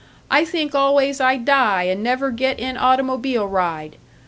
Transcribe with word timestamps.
I 0.31 0.45
think 0.45 0.73
always 0.73 1.21
I 1.21 1.37
die 1.37 1.83
and 1.83 2.01
never 2.01 2.31
get 2.31 2.59
in 2.59 2.75
automobile 2.75 3.47
ride!' 3.47 3.97